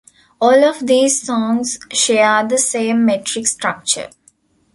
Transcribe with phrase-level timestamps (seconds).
[0.41, 4.09] All of these songs share the same metric structure.